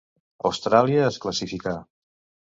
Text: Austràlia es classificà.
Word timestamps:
Austràlia 0.49 1.03
es 1.09 1.19
classificà. 1.25 1.75